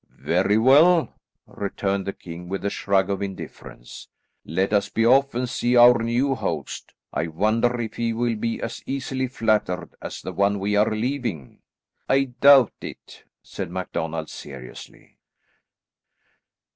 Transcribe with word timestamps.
"Very 0.17 0.57
well," 0.57 1.13
returned 1.45 2.07
the 2.07 2.13
king 2.13 2.49
with 2.49 2.65
a 2.65 2.71
shrug 2.71 3.11
of 3.11 3.21
indifference, 3.21 4.07
"let 4.43 4.73
us 4.73 4.89
be 4.89 5.05
off 5.05 5.35
and 5.35 5.47
see 5.47 5.75
our 5.75 6.01
new 6.01 6.33
host. 6.33 6.95
I 7.13 7.27
wonder 7.27 7.79
if 7.79 7.97
he 7.97 8.11
will 8.11 8.35
be 8.35 8.59
as 8.63 8.81
easily 8.87 9.27
flattered 9.27 9.93
as 10.01 10.23
the 10.23 10.33
one 10.33 10.57
we 10.57 10.75
are 10.75 10.89
leaving." 10.89 11.59
"I 12.09 12.23
doubt 12.41 12.73
it," 12.81 13.25
said 13.43 13.69
MacDonald 13.69 14.31
seriously. 14.31 15.19